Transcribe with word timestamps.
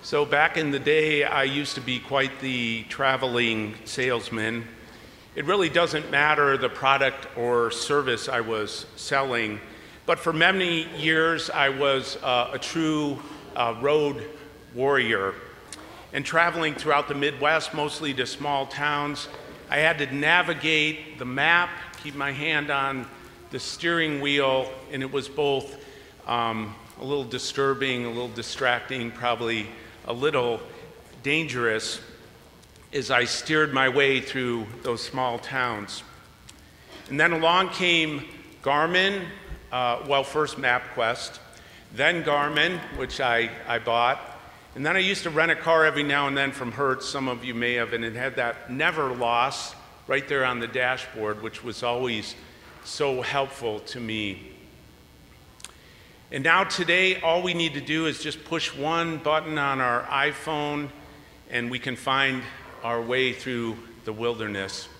So, 0.00 0.24
back 0.24 0.56
in 0.56 0.70
the 0.70 0.78
day, 0.78 1.24
I 1.24 1.42
used 1.42 1.74
to 1.74 1.80
be 1.80 1.98
quite 1.98 2.38
the 2.38 2.84
traveling 2.84 3.74
salesman. 3.84 4.64
It 5.34 5.44
really 5.44 5.68
doesn't 5.68 6.08
matter 6.08 6.56
the 6.56 6.68
product 6.68 7.26
or 7.36 7.72
service 7.72 8.28
I 8.28 8.40
was 8.40 8.86
selling, 8.94 9.60
but 10.06 10.20
for 10.20 10.32
many 10.32 10.86
years, 10.96 11.50
I 11.50 11.70
was 11.70 12.16
uh, 12.22 12.50
a 12.52 12.60
true 12.60 13.20
uh, 13.56 13.74
road 13.80 14.24
warrior. 14.72 15.34
And 16.12 16.24
traveling 16.24 16.74
throughout 16.74 17.08
the 17.08 17.16
Midwest, 17.16 17.74
mostly 17.74 18.14
to 18.14 18.24
small 18.24 18.66
towns, 18.66 19.28
I 19.68 19.78
had 19.78 19.98
to 19.98 20.14
navigate 20.14 21.18
the 21.18 21.24
map, 21.24 21.70
keep 22.04 22.14
my 22.14 22.30
hand 22.30 22.70
on 22.70 23.04
the 23.50 23.58
steering 23.58 24.20
wheel, 24.20 24.70
and 24.92 25.02
it 25.02 25.10
was 25.10 25.28
both 25.28 25.76
um, 26.28 26.76
a 27.00 27.04
little 27.04 27.24
disturbing, 27.24 28.04
a 28.04 28.08
little 28.08 28.28
distracting, 28.28 29.10
probably 29.10 29.66
a 30.08 30.12
little 30.12 30.58
dangerous 31.22 32.00
as 32.94 33.10
I 33.10 33.24
steered 33.24 33.74
my 33.74 33.90
way 33.90 34.22
through 34.22 34.66
those 34.82 35.02
small 35.02 35.38
towns. 35.38 36.02
And 37.10 37.20
then 37.20 37.32
along 37.32 37.70
came 37.70 38.24
Garmin, 38.62 39.26
uh, 39.70 40.02
well, 40.08 40.24
first 40.24 40.56
MapQuest, 40.56 41.38
then 41.94 42.24
Garmin, 42.24 42.78
which 42.96 43.20
I, 43.20 43.50
I 43.66 43.78
bought. 43.80 44.18
And 44.74 44.84
then 44.84 44.96
I 44.96 45.00
used 45.00 45.24
to 45.24 45.30
rent 45.30 45.50
a 45.50 45.56
car 45.56 45.84
every 45.84 46.04
now 46.04 46.26
and 46.26 46.34
then 46.34 46.52
from 46.52 46.72
Hertz, 46.72 47.06
some 47.06 47.28
of 47.28 47.44
you 47.44 47.52
may 47.52 47.74
have, 47.74 47.92
and 47.92 48.02
it 48.02 48.14
had 48.14 48.36
that 48.36 48.68
NeverLost 48.68 49.74
right 50.06 50.26
there 50.26 50.46
on 50.46 50.58
the 50.58 50.68
dashboard, 50.68 51.42
which 51.42 51.62
was 51.62 51.82
always 51.82 52.34
so 52.82 53.20
helpful 53.20 53.80
to 53.80 54.00
me. 54.00 54.52
And 56.30 56.44
now, 56.44 56.64
today, 56.64 57.18
all 57.22 57.42
we 57.42 57.54
need 57.54 57.72
to 57.72 57.80
do 57.80 58.04
is 58.04 58.22
just 58.22 58.44
push 58.44 58.74
one 58.74 59.16
button 59.16 59.56
on 59.56 59.80
our 59.80 60.02
iPhone 60.02 60.90
and 61.48 61.70
we 61.70 61.78
can 61.78 61.96
find 61.96 62.42
our 62.82 63.00
way 63.00 63.32
through 63.32 63.78
the 64.04 64.12
wilderness. 64.12 64.90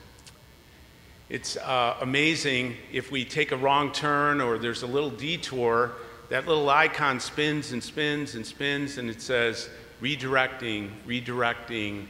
It's 1.29 1.59
uh, 1.59 1.99
amazing 2.01 2.77
if 2.91 3.11
we 3.11 3.27
take 3.27 3.53
a 3.53 3.59
wrong 3.59 3.93
turn 3.93 4.41
or 4.41 4.57
there's 4.57 4.83
a 4.83 4.87
little 4.87 5.11
detour, 5.11 5.93
that 6.31 6.49
little 6.49 6.71
icon 6.71 7.21
spins 7.21 7.73
and 7.73 7.85
spins 7.85 8.35
and 8.35 8.47
spins 8.47 8.97
and 8.97 9.11
it 9.11 9.21
says 9.21 9.69
redirecting, 10.01 10.89
redirecting, 11.07 12.07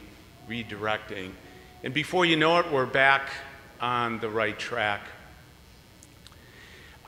redirecting. 0.49 1.31
And 1.83 1.93
before 1.93 2.23
you 2.23 2.37
know 2.37 2.59
it, 2.59 2.71
we're 2.71 2.85
back 2.85 3.31
on 3.81 4.21
the 4.21 4.29
right 4.29 4.57
track. 4.57 5.01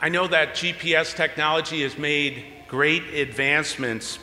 I 0.04 0.10
know 0.10 0.26
that 0.26 0.56
GPS 0.56 1.16
technology 1.16 1.84
has 1.84 1.96
made 1.96 2.44
great 2.68 3.04
advancements, 3.14 4.18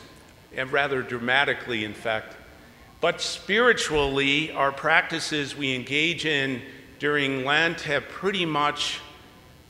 and 0.53 0.69
rather 0.73 1.01
dramatically, 1.01 1.85
in 1.85 1.93
fact. 1.93 2.35
But 2.99 3.21
spiritually, 3.21 4.51
our 4.51 4.73
practices 4.73 5.55
we 5.55 5.73
engage 5.73 6.25
in 6.25 6.61
during 6.99 7.45
Lent 7.45 7.79
have 7.81 8.09
pretty 8.09 8.45
much 8.45 8.99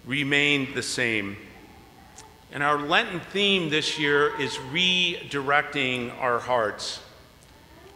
remained 0.03 0.73
the 0.73 0.81
same. 0.81 1.37
And 2.51 2.63
our 2.63 2.79
Lenten 2.79 3.19
theme 3.19 3.69
this 3.69 3.99
year 3.99 4.35
is 4.41 4.55
redirecting 4.71 6.11
our 6.19 6.39
hearts. 6.39 7.01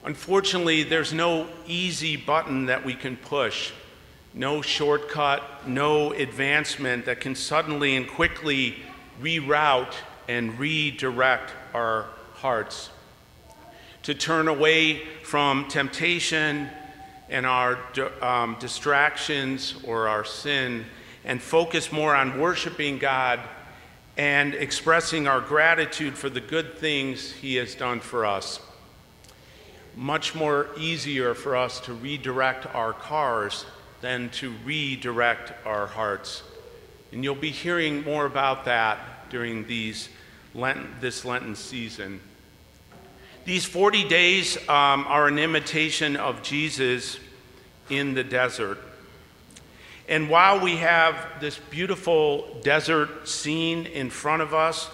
Unfortunately, 0.03 0.83
there's 0.83 1.14
no 1.14 1.48
easy 1.66 2.16
button 2.16 2.67
that 2.67 2.86
we 2.86 2.94
can 2.94 3.17
push 3.17 3.72
no 4.34 4.62
shortcut, 4.62 5.67
no 5.67 6.12
advancement 6.14 7.06
that 7.06 7.20
can 7.20 7.36
suddenly 7.36 7.95
and 7.95 8.08
quickly 8.08 8.78
reroute 9.22 9.94
and 10.28 10.58
redirect 10.58 11.52
our 11.73 12.08
hearts. 12.36 12.89
To 14.04 14.14
turn 14.14 14.48
away 14.48 15.06
from 15.23 15.67
temptation 15.67 16.70
and 17.30 17.45
our 17.45 17.80
um, 18.22 18.58
distractions 18.59 19.76
or 19.86 20.08
our 20.08 20.26
sin 20.26 20.86
and 21.23 21.42
focus 21.42 21.92
more 21.92 22.16
on 22.16 22.39
worshiping 22.39 22.98
God 22.98 23.39
and 24.17 24.54
expressing 24.54 25.27
our 25.27 25.42
gratitude 25.42 26.17
for 26.17 26.30
the 26.30 26.42
good 26.42 26.77
things 26.77 27.32
He 27.32 27.55
has 27.55 27.76
done 27.76 27.99
for 27.99 28.26
us. 28.26 28.60
Much 29.95 30.36
more 30.36 30.67
easier 30.77 31.33
for 31.33 31.55
us 31.55 31.80
to 31.82 31.93
redirect 31.93 32.66
our 32.76 32.93
cars 32.93 33.66
than 34.03 34.30
to 34.30 34.53
redirect 34.65 35.53
our 35.65 35.87
hearts. 35.87 36.43
And 37.14 37.23
you'll 37.23 37.36
be 37.36 37.52
hearing 37.52 38.03
more 38.03 38.25
about 38.25 38.65
that 38.65 39.30
during 39.30 39.65
these 39.65 40.09
Lent, 40.53 40.99
this 40.99 41.23
Lenten 41.23 41.55
season. 41.55 42.19
These 43.45 43.63
40 43.63 44.09
days 44.09 44.58
um, 44.67 45.05
are 45.08 45.30
an 45.30 45.39
imitation 45.39 46.17
of 46.17 46.43
Jesus 46.43 47.17
in 47.89 48.13
the 48.13 48.25
desert. 48.25 48.77
And 50.09 50.30
while 50.30 50.59
we 50.59 50.75
have 50.75 51.15
this 51.39 51.58
beautiful 51.69 52.59
desert 52.61 53.30
scene 53.30 53.86
in 53.86 54.09
front 54.09 54.42
of 54.42 54.53
us, 54.53 54.89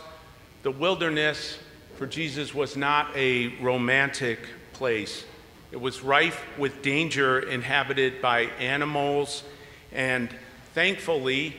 the 0.62 0.70
wilderness 0.70 1.58
for 1.96 2.06
Jesus 2.06 2.54
was 2.54 2.78
not 2.78 3.10
a 3.16 3.48
romantic 3.60 4.38
place. 4.74 5.26
It 5.72 5.80
was 5.80 6.02
rife 6.02 6.44
with 6.58 6.82
danger 6.82 7.40
inhabited 7.40 8.22
by 8.22 8.42
animals, 8.60 9.44
and 9.92 10.30
thankfully, 10.74 11.56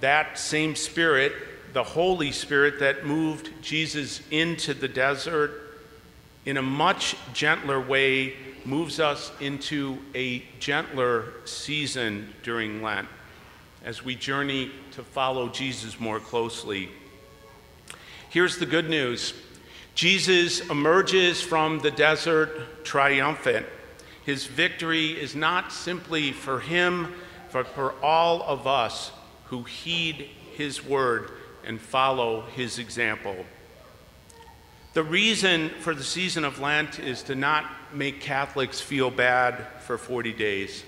that 0.00 0.38
same 0.38 0.76
Spirit, 0.76 1.32
the 1.72 1.82
Holy 1.82 2.30
Spirit 2.30 2.78
that 2.80 3.04
moved 3.04 3.50
Jesus 3.60 4.20
into 4.30 4.74
the 4.74 4.86
desert, 4.86 5.50
in 6.46 6.56
a 6.56 6.62
much 6.62 7.16
gentler 7.34 7.80
way, 7.80 8.34
moves 8.64 9.00
us 9.00 9.32
into 9.40 9.98
a 10.14 10.42
gentler 10.60 11.32
season 11.44 12.32
during 12.42 12.82
Lent 12.82 13.08
as 13.84 14.04
we 14.04 14.14
journey 14.14 14.70
to 14.92 15.02
follow 15.02 15.48
Jesus 15.48 15.98
more 15.98 16.20
closely. 16.20 16.90
Here's 18.30 18.58
the 18.58 18.66
good 18.66 18.88
news 18.88 19.34
Jesus 19.98 20.60
emerges 20.60 21.42
from 21.42 21.80
the 21.80 21.90
desert 21.90 22.84
triumphant. 22.84 23.66
His 24.24 24.46
victory 24.46 25.20
is 25.20 25.34
not 25.34 25.72
simply 25.72 26.30
for 26.30 26.60
him, 26.60 27.14
but 27.50 27.66
for 27.66 27.94
all 28.00 28.44
of 28.44 28.68
us 28.68 29.10
who 29.46 29.64
heed 29.64 30.28
his 30.52 30.84
word 30.84 31.32
and 31.64 31.80
follow 31.80 32.42
his 32.42 32.78
example. 32.78 33.44
The 34.92 35.02
reason 35.02 35.70
for 35.80 35.96
the 35.96 36.04
season 36.04 36.44
of 36.44 36.60
Lent 36.60 37.00
is 37.00 37.24
to 37.24 37.34
not 37.34 37.64
make 37.92 38.20
Catholics 38.20 38.80
feel 38.80 39.10
bad 39.10 39.66
for 39.80 39.98
40 39.98 40.32
days. 40.32 40.84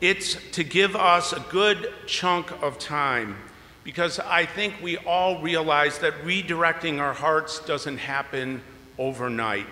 It's 0.00 0.34
to 0.54 0.64
give 0.64 0.96
us 0.96 1.32
a 1.32 1.44
good 1.48 1.92
chunk 2.08 2.50
of 2.60 2.76
time 2.80 3.36
because 3.84 4.18
I 4.18 4.46
think 4.46 4.74
we 4.82 4.96
all 4.98 5.40
realize 5.40 5.98
that 5.98 6.12
redirecting 6.24 7.00
our 7.00 7.14
hearts 7.14 7.60
doesn't 7.60 7.98
happen 7.98 8.62
overnight. 8.98 9.66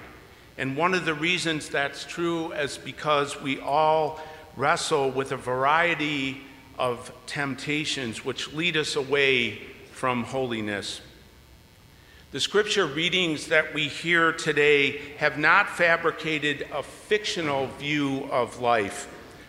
And 0.57 0.77
one 0.77 0.95
of 0.95 1.05
the 1.05 1.15
reasons 1.15 1.69
that's 1.69 2.05
true 2.05 2.53
is 2.53 2.79
because 2.79 3.41
we 3.41 3.61
all 3.61 4.21
wrestle 4.57 5.11
with 5.11 5.33
a 5.33 5.37
variety 5.37 6.41
of 6.79 7.13
temptations 7.27 8.25
which 8.25 8.53
lead 8.53 8.77
us 8.77 8.97
away 8.97 9.59
from 9.93 10.25
holiness. 10.25 11.01
The 12.31 12.41
scripture 12.41 12.87
readings 12.87 13.47
that 13.49 13.73
we 13.73 13.89
hear 13.89 14.33
today 14.33 15.01
have 15.17 15.39
not 15.39 15.71
fabricated 15.71 16.67
a 16.75 16.83
fictional 16.83 17.69
view 17.79 18.29
of 18.31 18.61
life. 18.61 19.09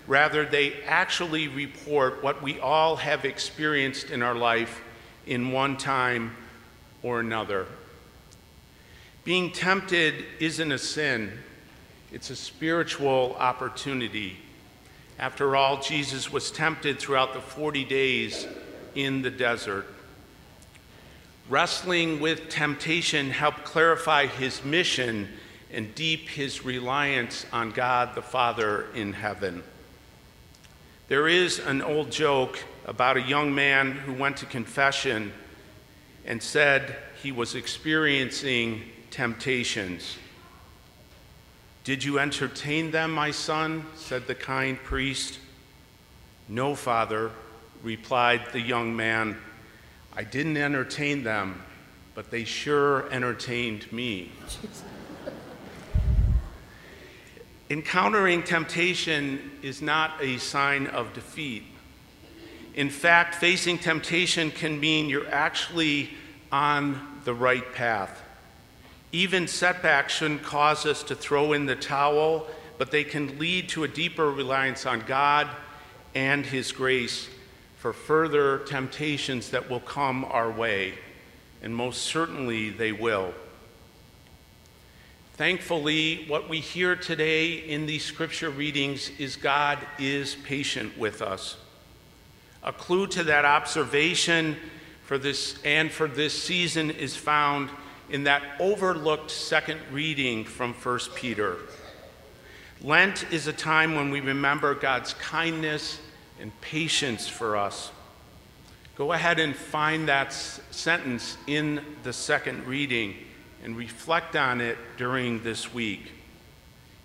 Rather, 0.09 0.43
they 0.43 0.73
actually 0.87 1.47
report 1.47 2.23
what 2.23 2.41
we 2.41 2.59
all 2.59 2.95
have 2.95 3.25
experienced 3.25 4.09
in 4.09 4.23
our 4.23 4.33
life 4.33 4.81
in 5.27 5.51
one 5.51 5.77
time 5.77 6.35
or 7.03 7.19
another. 7.19 7.67
Being 9.23 9.51
tempted 9.51 10.25
isn't 10.39 10.71
a 10.71 10.79
sin, 10.79 11.31
it's 12.11 12.31
a 12.31 12.35
spiritual 12.35 13.35
opportunity. 13.37 14.37
After 15.19 15.55
all, 15.55 15.79
Jesus 15.79 16.31
was 16.31 16.49
tempted 16.49 16.97
throughout 16.97 17.33
the 17.35 17.41
40 17.41 17.85
days 17.85 18.47
in 18.95 19.21
the 19.21 19.29
desert. 19.29 19.85
Wrestling 21.47 22.19
with 22.19 22.49
temptation 22.49 23.29
helped 23.29 23.63
clarify 23.63 24.25
his 24.25 24.65
mission 24.65 25.27
and 25.71 25.93
deep 25.93 26.29
his 26.29 26.65
reliance 26.65 27.45
on 27.53 27.69
God 27.69 28.15
the 28.15 28.23
Father 28.23 28.87
in 28.95 29.13
heaven. 29.13 29.61
There 31.09 31.27
is 31.27 31.57
an 31.57 31.81
old 31.81 32.11
joke 32.11 32.59
about 32.85 33.17
a 33.17 33.21
young 33.21 33.55
man 33.55 33.93
who 33.93 34.13
went 34.13 34.37
to 34.37 34.45
confession 34.45 35.33
and 36.23 36.41
said 36.41 36.95
he 37.23 37.31
was 37.31 37.55
experiencing 37.55 38.83
temptations. 39.09 40.19
Did 41.83 42.03
you 42.03 42.19
entertain 42.19 42.91
them, 42.91 43.11
my 43.11 43.31
son? 43.31 43.87
said 43.95 44.27
the 44.27 44.35
kind 44.35 44.77
priest. 44.77 45.39
No, 46.47 46.75
father, 46.75 47.31
replied 47.81 48.41
the 48.51 48.61
young 48.61 48.95
man. 48.95 49.35
I 50.15 50.23
didn't 50.23 50.57
entertain 50.57 51.23
them, 51.23 51.59
but 52.13 52.29
they 52.29 52.43
sure 52.43 53.11
entertained 53.11 53.91
me. 53.91 54.31
Encountering 57.69 58.41
temptation 58.41 59.51
is 59.61 59.79
not 59.79 60.13
a 60.21 60.37
sign 60.39 60.87
of 60.87 61.13
defeat. 61.13 61.63
In 62.73 62.89
fact, 62.89 63.35
facing 63.35 63.77
temptation 63.77 64.49
can 64.49 64.79
mean 64.79 65.07
you're 65.07 65.29
actually 65.29 66.09
on 66.51 67.21
the 67.25 67.33
right 67.33 67.73
path. 67.73 68.23
Even 69.11 69.47
setbacks 69.47 70.13
shouldn't 70.13 70.41
cause 70.41 70.87
us 70.87 71.03
to 71.03 71.15
throw 71.15 71.53
in 71.53 71.67
the 71.67 71.75
towel, 71.75 72.47
but 72.79 72.89
they 72.89 73.03
can 73.03 73.37
lead 73.37 73.69
to 73.69 73.83
a 73.83 73.87
deeper 73.87 74.31
reliance 74.31 74.87
on 74.87 75.01
God 75.01 75.47
and 76.15 76.45
His 76.45 76.71
grace 76.71 77.29
for 77.77 77.93
further 77.93 78.59
temptations 78.59 79.51
that 79.51 79.69
will 79.69 79.79
come 79.79 80.25
our 80.25 80.49
way. 80.49 80.95
And 81.61 81.75
most 81.75 82.01
certainly 82.03 82.71
they 82.71 82.93
will. 82.93 83.33
Thankfully, 85.39 86.25
what 86.27 86.49
we 86.49 86.59
hear 86.59 86.97
today 86.97 87.53
in 87.53 87.85
these 87.85 88.03
scripture 88.03 88.49
readings 88.49 89.09
is 89.19 89.37
God 89.37 89.79
is 89.97 90.35
patient 90.35 90.97
with 90.97 91.21
us. 91.21 91.55
A 92.61 92.73
clue 92.73 93.07
to 93.07 93.23
that 93.23 93.45
observation 93.45 94.57
for 95.05 95.17
this 95.17 95.57
and 95.63 95.89
for 95.89 96.09
this 96.09 96.33
season 96.33 96.91
is 96.91 97.15
found 97.15 97.69
in 98.09 98.25
that 98.25 98.43
overlooked 98.59 99.31
second 99.31 99.79
reading 99.93 100.43
from 100.43 100.73
1 100.73 100.99
Peter. 101.15 101.55
Lent 102.81 103.25
is 103.31 103.47
a 103.47 103.53
time 103.53 103.95
when 103.95 104.11
we 104.11 104.19
remember 104.19 104.75
God's 104.75 105.13
kindness 105.13 106.01
and 106.41 106.51
patience 106.59 107.29
for 107.29 107.55
us. 107.55 107.91
Go 108.97 109.13
ahead 109.13 109.39
and 109.39 109.55
find 109.55 110.09
that 110.09 110.33
sentence 110.33 111.37
in 111.47 111.79
the 112.03 112.11
second 112.11 112.67
reading 112.67 113.15
and 113.63 113.75
reflect 113.75 114.35
on 114.35 114.61
it 114.61 114.77
during 114.97 115.43
this 115.43 115.73
week. 115.73 116.11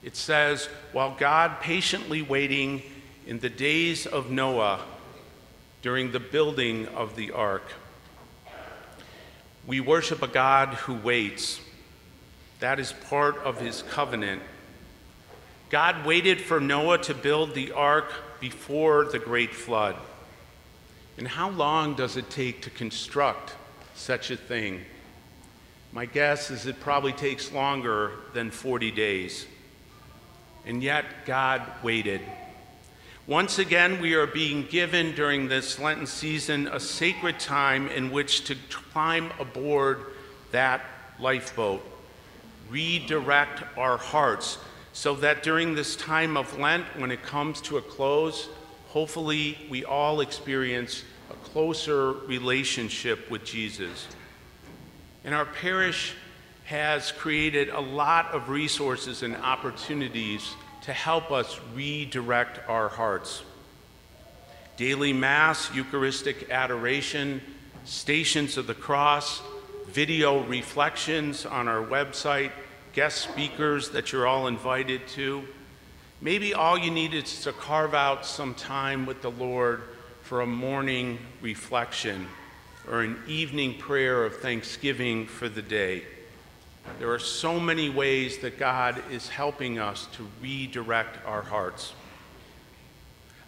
It 0.03 0.17
says, 0.17 0.69
While 0.93 1.17
God 1.19 1.61
patiently 1.61 2.23
waiting 2.23 2.83
in 3.27 3.39
the 3.41 3.49
days 3.49 4.07
of 4.07 4.31
Noah 4.31 4.81
during 5.83 6.13
the 6.13 6.21
building 6.21 6.87
of 6.89 7.17
the 7.17 7.33
ark, 7.33 7.73
we 9.67 9.81
worship 9.81 10.23
a 10.23 10.29
God 10.29 10.75
who 10.75 10.95
waits. 10.95 11.61
That 12.61 12.79
is 12.79 12.93
part 13.09 13.39
of 13.39 13.61
his 13.61 13.83
covenant. 13.83 14.43
God 15.71 16.05
waited 16.05 16.41
for 16.41 16.61
Noah 16.61 16.99
to 16.99 17.15
build 17.15 17.55
the 17.55 17.73
ark 17.73 18.13
before 18.41 19.05
the 19.05 19.19
great 19.19 19.55
flood. 19.55 19.97
And 21.17 21.27
how 21.27 21.51
long 21.51 21.95
does 21.95 22.17
it 22.17 22.29
take 22.29 22.63
to 22.63 22.71
construct 22.71 23.55
such 23.95 24.31
a 24.31 24.37
thing? 24.37 24.83
My 25.95 26.07
guess 26.07 26.51
is 26.51 26.67
it 26.67 26.81
probably 26.81 27.13
takes 27.13 27.53
longer 27.53 28.11
than 28.33 28.51
40 28.51 28.91
days. 28.91 29.47
And 30.67 30.83
yet, 30.83 31.05
God 31.25 31.63
waited. 31.85 32.21
Once 33.29 33.61
again, 33.61 34.01
we 34.01 34.15
are 34.15 34.27
being 34.27 34.67
given 34.67 35.15
during 35.15 35.47
this 35.47 35.79
Lenten 35.79 36.09
season 36.09 36.67
a 36.67 36.81
sacred 36.81 37.39
time 37.39 37.87
in 37.91 38.11
which 38.11 38.43
to 38.47 38.57
climb 38.93 39.31
aboard 39.39 40.07
that 40.51 40.83
lifeboat, 41.21 41.81
redirect 42.69 43.63
our 43.79 43.97
hearts, 43.97 44.59
so 44.93 45.15
that 45.15 45.45
during 45.45 45.77
this 45.77 45.95
time 45.95 46.37
of 46.37 46.59
Lent, 46.59 46.85
when 46.99 47.13
it 47.13 47.23
comes 47.23 47.61
to 47.61 47.77
a 47.77 47.83
close, 47.83 48.49
hopefully 48.89 49.57
we 49.71 49.85
all 49.85 50.23
experience 50.23 51.05
a 51.31 51.35
closer 51.35 52.15
relationship 52.27 53.31
with 53.31 53.45
Jesus. 53.45 54.09
And 55.25 55.35
our 55.35 55.47
parish 55.47 56.15
has 56.65 57.13
created 57.13 57.71
a 57.71 57.81
lot 57.81 58.33
of 58.33 58.49
resources 58.49 59.23
and 59.23 59.37
opportunities 59.37 60.55
to 60.83 60.93
help 60.93 61.31
us 61.31 61.59
redirect 61.75 62.61
our 62.69 62.89
hearts. 62.89 63.43
Daily 64.77 65.13
Mass, 65.13 65.75
Eucharistic 65.75 66.51
adoration, 66.51 67.41
Stations 67.85 68.57
of 68.57 68.67
the 68.67 68.75
Cross, 68.75 69.41
video 69.87 70.43
reflections 70.45 71.47
on 71.47 71.69
our 71.69 71.85
website, 71.85 72.51
guest 72.93 73.19
speakers 73.19 73.91
that 73.91 74.13
you're 74.13 74.27
all 74.27 74.47
invited 74.47 75.07
to. 75.09 75.45
Maybe 76.21 76.55
all 76.55 76.79
you 76.79 76.91
need 76.91 77.15
is 77.15 77.43
to 77.43 77.53
carve 77.53 77.95
out 77.95 78.27
some 78.27 78.55
time 78.55 79.07
with 79.07 79.23
the 79.23 79.31
Lord 79.31 79.83
for 80.23 80.41
a 80.41 80.47
morning 80.47 81.19
reflection 81.41 82.27
or 82.91 83.03
an 83.03 83.19
evening 83.27 83.79
prayer 83.79 84.25
of 84.25 84.37
thanksgiving 84.37 85.27
for 85.27 85.49
the 85.49 85.63
day. 85.63 86.03
There 86.99 87.11
are 87.11 87.19
so 87.19 87.59
many 87.59 87.89
ways 87.89 88.39
that 88.39 88.59
God 88.59 89.03
is 89.11 89.29
helping 89.29 89.79
us 89.79 90.07
to 90.13 90.27
redirect 90.43 91.25
our 91.27 91.43
hearts. 91.43 91.95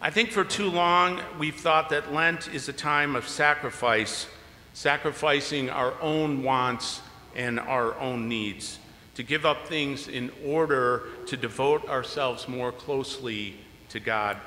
I 0.00 0.10
think 0.10 0.30
for 0.30 0.44
too 0.44 0.70
long 0.70 1.20
we've 1.38 1.58
thought 1.58 1.90
that 1.90 2.12
Lent 2.12 2.52
is 2.54 2.68
a 2.68 2.72
time 2.72 3.16
of 3.16 3.28
sacrifice, 3.28 4.26
sacrificing 4.72 5.70
our 5.70 5.94
own 6.00 6.42
wants 6.42 7.00
and 7.34 7.60
our 7.60 7.98
own 7.98 8.28
needs, 8.28 8.78
to 9.14 9.22
give 9.22 9.44
up 9.44 9.66
things 9.66 10.08
in 10.08 10.30
order 10.44 11.04
to 11.26 11.36
devote 11.36 11.88
ourselves 11.88 12.48
more 12.48 12.72
closely 12.72 13.56
to 13.90 14.00
God. 14.00 14.38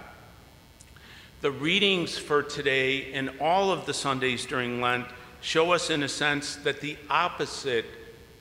The 1.42 1.52
readings 1.52 2.18
for 2.18 2.44
today 2.44 3.14
and 3.14 3.32
all 3.40 3.72
of 3.72 3.86
the 3.86 3.94
Sundays 3.94 4.46
during 4.46 4.82
Lent 4.82 5.06
show 5.40 5.72
us, 5.72 5.90
in 5.90 6.04
a 6.04 6.10
sense, 6.10 6.58
that 6.58 6.82
the 6.82 6.98
opposite 7.10 7.86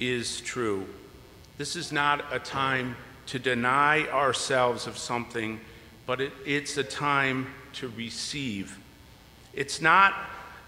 is 0.01 0.41
true. 0.41 0.85
This 1.59 1.77
is 1.77 1.93
not 1.93 2.25
a 2.33 2.41
time 2.41 2.97
to 3.27 3.39
deny 3.39 4.09
ourselves 4.09 4.89
of 4.89 4.99
something, 4.99 5.61
but 6.07 6.21
it, 6.21 6.33
it's 6.45 6.77
a 6.77 6.83
time 6.83 7.47
to 7.75 7.87
receive. 7.97 8.77
It's 9.55 9.81
not 9.81 10.15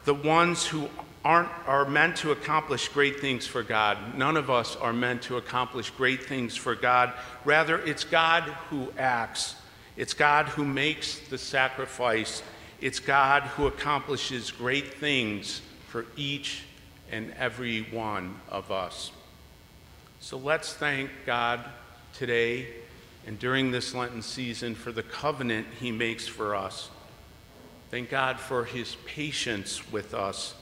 the 0.05 0.15
ones 0.15 0.65
who 0.65 0.89
aren't 1.25 1.51
are 1.67 1.85
meant 1.85 2.17
to 2.19 2.31
accomplish 2.31 2.89
great 2.91 3.19
things 3.19 3.45
for 3.45 3.65
God. 3.65 4.17
None 4.17 4.37
of 4.37 4.51
us 4.51 4.77
are 4.77 4.93
meant 4.93 5.23
to 5.23 5.37
accomplish 5.37 5.91
great 5.91 6.27
things 6.27 6.57
for 6.57 6.77
God. 6.77 7.13
Rather, 7.45 7.79
it's 7.81 8.05
God 8.05 8.45
who 8.71 8.93
acts 8.97 9.57
it's 10.01 10.15
God 10.15 10.47
who 10.47 10.65
makes 10.65 11.19
the 11.29 11.37
sacrifice. 11.37 12.43
It's 12.81 13.01
God 13.01 13.43
who 13.43 13.67
accomplishes 13.67 14.51
great 14.51 14.95
things 14.95 15.61
for 15.89 16.07
each 16.17 16.63
and 17.13 17.35
every 17.35 17.83
one 17.83 18.41
of 18.49 18.73
us. 18.73 19.11
So 20.19 20.39
let's 20.39 20.73
thank 20.73 21.11
God 21.27 21.63
today 22.15 22.69
and 23.27 23.39
during 23.39 23.73
this 23.73 23.95
Lenten 23.95 24.23
season 24.23 24.75
for 24.75 24.91
the 24.91 25.03
covenant 25.03 25.67
he 25.79 25.93
makes 25.93 26.27
for 26.27 26.55
us. 26.55 26.89
Thank 27.91 28.09
God 28.09 28.41
for 28.41 28.65
his 28.65 28.97
patience 29.05 29.93
with 29.93 30.15
us. 30.15 30.55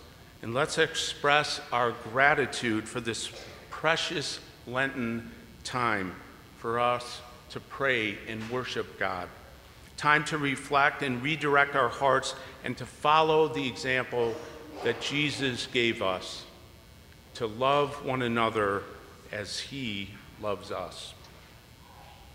And 0.42 0.52
let's 0.52 0.78
express 0.78 1.60
our 1.70 1.92
gratitude 1.92 2.88
for 2.88 2.98
this 2.98 3.30
precious 3.70 4.40
Lenten 4.66 5.30
time 5.62 6.16
for 6.56 6.80
us 6.80 7.20
to 7.50 7.60
pray 7.60 8.18
and 8.28 8.48
worship 8.50 8.98
God. 8.98 9.28
Time 9.96 10.24
to 10.26 10.38
reflect 10.38 11.02
and 11.02 11.22
redirect 11.22 11.74
our 11.74 11.88
hearts 11.88 12.34
and 12.64 12.76
to 12.76 12.86
follow 12.86 13.48
the 13.48 13.66
example 13.66 14.34
that 14.84 15.00
Jesus 15.00 15.66
gave 15.66 16.02
us 16.02 16.44
to 17.34 17.46
love 17.46 18.04
one 18.04 18.22
another 18.22 18.82
as 19.32 19.58
he 19.58 20.10
loves 20.40 20.70
us. 20.70 21.14